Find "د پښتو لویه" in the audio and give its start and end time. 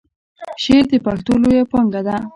0.91-1.63